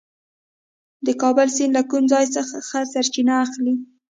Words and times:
د 1.05 1.07
کابل 1.21 1.47
سیند 1.55 1.73
له 1.77 1.83
کوم 1.89 2.03
ځای 2.13 2.25
څخه 2.35 2.55
سرچینه 2.93 3.33
اخلي؟ 3.45 3.73